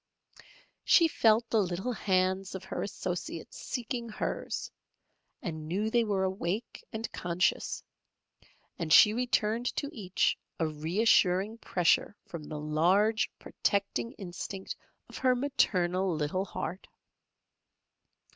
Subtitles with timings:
[0.83, 4.71] She felt the little hands of her associates seeking hers,
[5.43, 7.83] and knew they were awake and conscious,
[8.79, 14.75] and she returned to each a reassuring pressure from the large protecting instinct
[15.07, 16.87] of her maternal little heart.